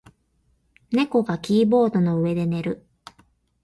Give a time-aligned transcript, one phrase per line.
[0.89, 2.87] 猫がキーボードの上で寝る。